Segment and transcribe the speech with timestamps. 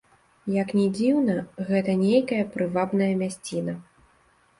[0.51, 1.35] Як ні дзіўна,
[1.67, 3.77] гэта нейкая прывабная мясціна.